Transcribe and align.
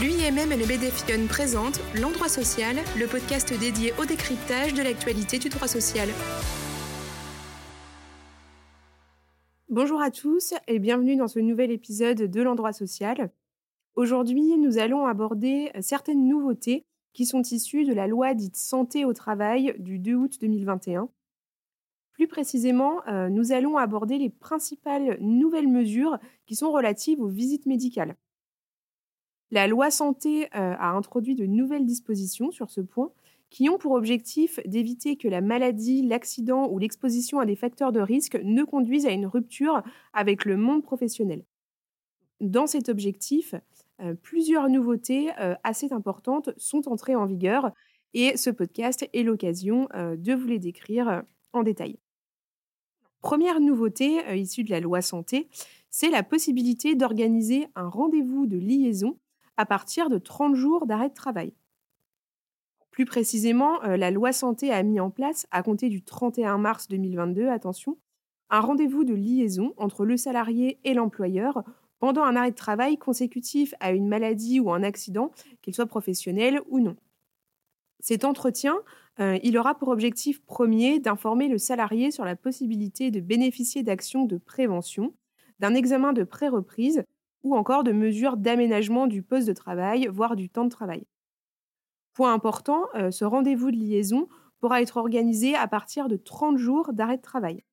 L'UIMM 0.00 0.50
et 0.50 0.56
le 0.56 0.64
BDFION 0.64 1.26
présentent 1.28 1.78
L'Endroit 2.00 2.30
Social, 2.30 2.74
le 2.98 3.06
podcast 3.06 3.52
dédié 3.60 3.92
au 4.00 4.06
décryptage 4.06 4.72
de 4.72 4.82
l'actualité 4.82 5.38
du 5.38 5.50
droit 5.50 5.68
social. 5.68 6.08
Bonjour 9.68 10.00
à 10.00 10.10
tous 10.10 10.54
et 10.68 10.78
bienvenue 10.78 11.16
dans 11.16 11.28
ce 11.28 11.38
nouvel 11.38 11.70
épisode 11.70 12.16
de 12.16 12.40
L'Endroit 12.40 12.72
Social. 12.72 13.30
Aujourd'hui, 13.94 14.56
nous 14.56 14.78
allons 14.78 15.04
aborder 15.04 15.70
certaines 15.82 16.26
nouveautés 16.26 16.86
qui 17.12 17.26
sont 17.26 17.42
issues 17.42 17.84
de 17.84 17.92
la 17.92 18.06
loi 18.06 18.32
dite 18.32 18.56
Santé 18.56 19.04
au 19.04 19.12
travail 19.12 19.74
du 19.80 19.98
2 19.98 20.14
août 20.14 20.38
2021. 20.40 21.10
Plus 22.12 22.26
précisément, 22.26 23.06
euh, 23.06 23.28
nous 23.28 23.52
allons 23.52 23.76
aborder 23.76 24.16
les 24.16 24.30
principales 24.30 25.18
nouvelles 25.20 25.68
mesures 25.68 26.18
qui 26.46 26.56
sont 26.56 26.72
relatives 26.72 27.20
aux 27.20 27.28
visites 27.28 27.66
médicales. 27.66 28.16
La 29.52 29.66
loi 29.66 29.90
santé 29.90 30.44
euh, 30.44 30.74
a 30.78 30.90
introduit 30.92 31.34
de 31.34 31.44
nouvelles 31.44 31.84
dispositions 31.84 32.52
sur 32.52 32.70
ce 32.70 32.80
point 32.80 33.10
qui 33.50 33.68
ont 33.68 33.78
pour 33.78 33.92
objectif 33.92 34.60
d'éviter 34.64 35.16
que 35.16 35.26
la 35.26 35.40
maladie, 35.40 36.06
l'accident 36.06 36.68
ou 36.70 36.78
l'exposition 36.78 37.40
à 37.40 37.46
des 37.46 37.56
facteurs 37.56 37.90
de 37.90 37.98
risque 37.98 38.38
ne 38.44 38.62
conduisent 38.62 39.06
à 39.06 39.10
une 39.10 39.26
rupture 39.26 39.82
avec 40.12 40.44
le 40.44 40.56
monde 40.56 40.84
professionnel. 40.84 41.44
Dans 42.40 42.68
cet 42.68 42.88
objectif, 42.88 43.56
euh, 44.00 44.14
plusieurs 44.14 44.68
nouveautés 44.68 45.30
euh, 45.40 45.56
assez 45.64 45.92
importantes 45.92 46.50
sont 46.56 46.88
entrées 46.88 47.16
en 47.16 47.26
vigueur 47.26 47.72
et 48.14 48.36
ce 48.36 48.50
podcast 48.50 49.08
est 49.12 49.22
l'occasion 49.22 49.88
de 49.94 50.34
vous 50.34 50.46
les 50.48 50.58
décrire 50.58 51.22
en 51.52 51.62
détail. 51.62 51.96
Première 53.20 53.60
nouveauté 53.60 54.18
issue 54.36 54.64
de 54.64 54.70
la 54.70 54.80
loi 54.80 55.00
santé, 55.00 55.48
c'est 55.90 56.10
la 56.10 56.24
possibilité 56.24 56.96
d'organiser 56.96 57.68
un 57.76 57.88
rendez-vous 57.88 58.46
de 58.46 58.58
liaison 58.58 59.16
à 59.60 59.66
partir 59.66 60.08
de 60.08 60.16
30 60.16 60.54
jours 60.54 60.86
d'arrêt 60.86 61.10
de 61.10 61.14
travail. 61.14 61.52
Plus 62.90 63.04
précisément, 63.04 63.84
euh, 63.84 63.98
la 63.98 64.10
loi 64.10 64.32
santé 64.32 64.72
a 64.72 64.82
mis 64.82 65.00
en 65.00 65.10
place, 65.10 65.46
à 65.50 65.62
compter 65.62 65.90
du 65.90 66.02
31 66.02 66.56
mars 66.56 66.88
2022, 66.88 67.46
attention, 67.48 67.98
un 68.48 68.60
rendez-vous 68.60 69.04
de 69.04 69.12
liaison 69.12 69.74
entre 69.76 70.06
le 70.06 70.16
salarié 70.16 70.80
et 70.84 70.94
l'employeur 70.94 71.62
pendant 71.98 72.22
un 72.22 72.36
arrêt 72.36 72.52
de 72.52 72.56
travail 72.56 72.96
consécutif 72.96 73.74
à 73.80 73.92
une 73.92 74.08
maladie 74.08 74.60
ou 74.60 74.72
un 74.72 74.82
accident, 74.82 75.30
qu'il 75.60 75.74
soit 75.74 75.84
professionnel 75.84 76.62
ou 76.70 76.80
non. 76.80 76.96
Cet 77.98 78.24
entretien, 78.24 78.78
euh, 79.20 79.38
il 79.42 79.58
aura 79.58 79.74
pour 79.74 79.88
objectif 79.88 80.42
premier 80.46 81.00
d'informer 81.00 81.48
le 81.48 81.58
salarié 81.58 82.10
sur 82.10 82.24
la 82.24 82.34
possibilité 82.34 83.10
de 83.10 83.20
bénéficier 83.20 83.82
d'actions 83.82 84.24
de 84.24 84.38
prévention, 84.38 85.12
d'un 85.58 85.74
examen 85.74 86.14
de 86.14 86.24
pré-reprise 86.24 87.04
ou 87.42 87.56
encore 87.56 87.84
de 87.84 87.92
mesures 87.92 88.36
d'aménagement 88.36 89.06
du 89.06 89.22
poste 89.22 89.46
de 89.46 89.52
travail, 89.52 90.08
voire 90.10 90.36
du 90.36 90.48
temps 90.48 90.64
de 90.64 90.70
travail. 90.70 91.06
Point 92.14 92.32
important, 92.32 92.86
euh, 92.94 93.10
ce 93.10 93.24
rendez-vous 93.24 93.70
de 93.70 93.76
liaison 93.76 94.28
pourra 94.58 94.82
être 94.82 94.96
organisé 94.96 95.54
à 95.54 95.66
partir 95.68 96.08
de 96.08 96.16
30 96.16 96.58
jours 96.58 96.92
d'arrêt 96.92 97.16
de 97.16 97.22
travail. 97.22 97.64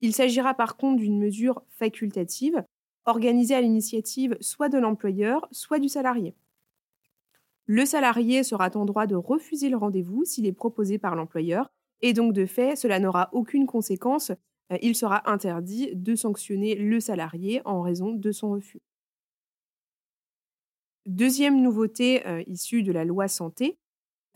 Il 0.00 0.14
s'agira 0.14 0.54
par 0.54 0.76
contre 0.76 1.00
d'une 1.00 1.18
mesure 1.18 1.62
facultative, 1.70 2.64
organisée 3.04 3.54
à 3.54 3.60
l'initiative 3.60 4.36
soit 4.40 4.68
de 4.68 4.78
l'employeur, 4.78 5.48
soit 5.50 5.78
du 5.78 5.88
salarié. 5.88 6.34
Le 7.66 7.84
salarié 7.84 8.42
sera 8.42 8.70
en 8.74 8.84
droit 8.84 9.06
de 9.06 9.14
refuser 9.14 9.68
le 9.68 9.76
rendez-vous 9.76 10.24
s'il 10.24 10.46
est 10.46 10.52
proposé 10.52 10.98
par 10.98 11.14
l'employeur, 11.14 11.70
et 12.02 12.12
donc 12.12 12.32
de 12.32 12.46
fait, 12.46 12.76
cela 12.76 12.98
n'aura 12.98 13.28
aucune 13.32 13.66
conséquence 13.66 14.32
il 14.82 14.94
sera 14.94 15.30
interdit 15.30 15.90
de 15.94 16.14
sanctionner 16.14 16.74
le 16.74 17.00
salarié 17.00 17.60
en 17.64 17.82
raison 17.82 18.12
de 18.12 18.32
son 18.32 18.52
refus. 18.52 18.80
Deuxième 21.06 21.60
nouveauté 21.60 22.26
euh, 22.26 22.42
issue 22.46 22.82
de 22.82 22.92
la 22.92 23.04
loi 23.04 23.26
santé, 23.26 23.78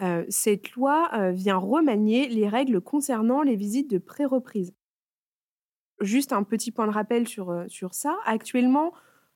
euh, 0.03 0.25
cette 0.29 0.73
loi 0.73 1.31
vient 1.31 1.57
remanier 1.57 2.29
les 2.29 2.49
règles 2.49 2.81
concernant 2.81 3.43
les 3.43 3.55
visites 3.55 3.91
de 3.91 3.99
pré-reprise. 3.99 4.75
Juste 6.01 6.33
un 6.33 6.43
petit 6.43 6.73
point 6.73 6.87
de 6.87 6.93
rappel 6.93 7.29
sur, 7.29 7.65
sur 7.69 7.95
ça. 7.95 8.17
Actuellement, 8.25 8.93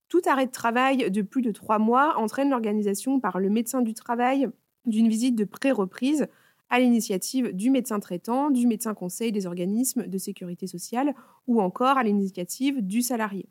tout 0.08 0.22
arrêt 0.26 0.46
de 0.46 0.52
travail 0.52 1.10
de 1.10 1.22
plus 1.22 1.42
de 1.42 1.52
trois 1.52 1.78
mois 1.78 2.18
entraîne 2.18 2.50
l'organisation 2.50 3.20
par 3.20 3.38
le 3.38 3.50
médecin 3.50 3.82
du 3.82 3.94
travail 3.94 4.48
d'une 4.86 5.08
visite 5.08 5.36
de 5.36 5.44
pré-reprise 5.44 6.28
à 6.70 6.80
l'initiative 6.80 7.52
du 7.52 7.70
médecin 7.70 8.00
traitant, 8.00 8.50
du 8.50 8.66
médecin 8.66 8.94
conseil 8.94 9.32
des 9.32 9.46
organismes 9.46 10.06
de 10.06 10.18
sécurité 10.18 10.66
sociale 10.66 11.14
ou 11.46 11.60
encore 11.60 11.96
à 11.98 12.02
l'initiative 12.02 12.82
du 12.82 13.02
salarié. 13.02 13.48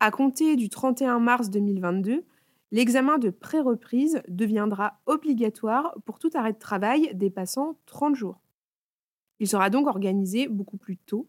À 0.00 0.10
compter 0.10 0.56
du 0.56 0.68
31 0.68 1.18
mars 1.20 1.50
2022, 1.50 2.24
l'examen 2.70 3.18
de 3.18 3.30
pré-reprise 3.30 4.22
deviendra 4.28 5.00
obligatoire 5.06 5.94
pour 6.04 6.18
tout 6.18 6.30
arrêt 6.34 6.52
de 6.52 6.58
travail 6.58 7.10
dépassant 7.14 7.76
30 7.86 8.16
jours. 8.16 8.40
Il 9.38 9.48
sera 9.48 9.70
donc 9.70 9.86
organisé 9.86 10.48
beaucoup 10.48 10.76
plus 10.76 10.96
tôt 10.96 11.28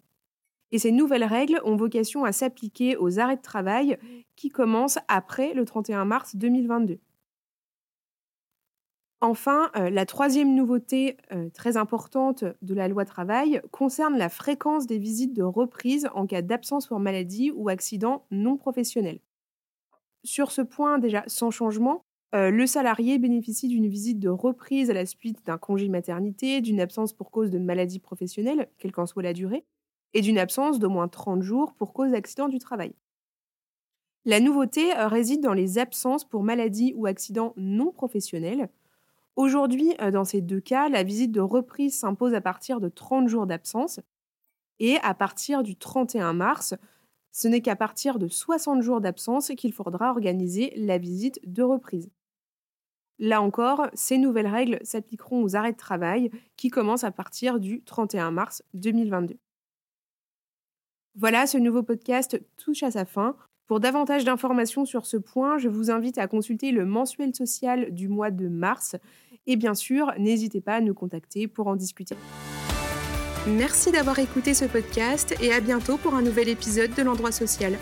et 0.71 0.79
ces 0.79 0.91
nouvelles 0.91 1.23
règles 1.23 1.61
ont 1.65 1.75
vocation 1.75 2.23
à 2.23 2.31
s'appliquer 2.31 2.95
aux 2.97 3.19
arrêts 3.19 3.35
de 3.35 3.41
travail 3.41 3.97
qui 4.35 4.49
commencent 4.49 4.99
après 5.07 5.53
le 5.53 5.65
31 5.65 6.05
mars 6.05 6.35
2022. 6.35 6.99
Enfin, 9.23 9.69
euh, 9.75 9.91
la 9.91 10.07
troisième 10.07 10.55
nouveauté 10.55 11.17
euh, 11.31 11.47
très 11.51 11.77
importante 11.77 12.43
de 12.63 12.73
la 12.73 12.87
loi 12.87 13.05
travail 13.05 13.61
concerne 13.69 14.17
la 14.17 14.29
fréquence 14.29 14.87
des 14.87 14.97
visites 14.97 15.33
de 15.33 15.43
reprise 15.43 16.09
en 16.15 16.25
cas 16.25 16.41
d'absence 16.41 16.87
pour 16.87 16.99
maladie 16.99 17.51
ou 17.51 17.69
accident 17.69 18.25
non 18.31 18.57
professionnel. 18.57 19.19
Sur 20.23 20.51
ce 20.51 20.63
point, 20.63 20.97
déjà 20.97 21.23
sans 21.27 21.51
changement, 21.51 22.03
euh, 22.33 22.49
le 22.49 22.65
salarié 22.65 23.19
bénéficie 23.19 23.67
d'une 23.67 23.87
visite 23.87 24.17
de 24.17 24.29
reprise 24.29 24.89
à 24.89 24.93
la 24.93 25.05
suite 25.05 25.45
d'un 25.45 25.59
congé 25.59 25.87
maternité, 25.87 26.59
d'une 26.59 26.81
absence 26.81 27.13
pour 27.13 27.29
cause 27.29 27.51
de 27.51 27.59
maladie 27.59 27.99
professionnelle, 27.99 28.69
quelle 28.79 28.91
qu'en 28.91 29.05
soit 29.05 29.21
la 29.21 29.33
durée, 29.33 29.65
et 30.15 30.21
d'une 30.21 30.39
absence 30.39 30.79
d'au 30.79 30.89
moins 30.89 31.07
30 31.07 31.43
jours 31.43 31.75
pour 31.75 31.93
cause 31.93 32.11
d'accident 32.11 32.47
du 32.47 32.57
travail. 32.57 32.93
La 34.25 34.39
nouveauté 34.39 34.93
réside 34.93 35.41
dans 35.41 35.53
les 35.53 35.77
absences 35.77 36.25
pour 36.25 36.43
maladie 36.43 36.93
ou 36.95 37.05
accident 37.05 37.53
non 37.57 37.91
professionnel, 37.91 38.69
Aujourd'hui, 39.41 39.95
euh, 40.01 40.11
dans 40.11 40.23
ces 40.23 40.39
deux 40.39 40.59
cas, 40.59 40.87
la 40.87 41.01
visite 41.01 41.31
de 41.31 41.41
reprise 41.41 41.97
s'impose 41.97 42.35
à 42.35 42.41
partir 42.41 42.79
de 42.79 42.89
30 42.89 43.27
jours 43.27 43.47
d'absence 43.47 43.99
et 44.77 44.97
à 44.97 45.15
partir 45.15 45.63
du 45.63 45.75
31 45.75 46.33
mars, 46.33 46.75
ce 47.31 47.47
n'est 47.47 47.61
qu'à 47.61 47.75
partir 47.75 48.19
de 48.19 48.27
60 48.27 48.83
jours 48.83 49.01
d'absence 49.01 49.51
qu'il 49.57 49.73
faudra 49.73 50.11
organiser 50.11 50.71
la 50.75 50.99
visite 50.99 51.39
de 51.43 51.63
reprise. 51.63 52.11
Là 53.17 53.41
encore, 53.41 53.87
ces 53.95 54.19
nouvelles 54.19 54.45
règles 54.45 54.77
s'appliqueront 54.83 55.41
aux 55.41 55.55
arrêts 55.55 55.71
de 55.71 55.77
travail 55.77 56.29
qui 56.55 56.69
commencent 56.69 57.03
à 57.03 57.09
partir 57.09 57.59
du 57.59 57.81
31 57.81 58.29
mars 58.29 58.61
2022. 58.75 59.39
Voilà, 61.15 61.47
ce 61.47 61.57
nouveau 61.57 61.81
podcast 61.81 62.39
touche 62.57 62.83
à 62.83 62.91
sa 62.91 63.05
fin. 63.05 63.35
Pour 63.71 63.79
davantage 63.79 64.25
d'informations 64.25 64.83
sur 64.83 65.05
ce 65.05 65.15
point, 65.15 65.57
je 65.57 65.69
vous 65.69 65.89
invite 65.91 66.17
à 66.17 66.27
consulter 66.27 66.73
le 66.73 66.85
mensuel 66.85 67.33
social 67.33 67.93
du 67.93 68.09
mois 68.09 68.29
de 68.29 68.49
mars. 68.49 68.97
Et 69.47 69.55
bien 69.55 69.73
sûr, 69.73 70.11
n'hésitez 70.17 70.61
pas 70.61 70.75
à 70.75 70.81
nous 70.81 70.93
contacter 70.93 71.47
pour 71.47 71.67
en 71.67 71.75
discuter. 71.75 72.15
Merci 73.47 73.91
d'avoir 73.91 74.19
écouté 74.19 74.53
ce 74.53 74.65
podcast 74.65 75.35
et 75.41 75.51
à 75.51 75.59
bientôt 75.61 75.97
pour 75.97 76.13
un 76.13 76.21
nouvel 76.21 76.47
épisode 76.47 76.93
de 76.93 77.01
l'endroit 77.01 77.31
social. 77.31 77.77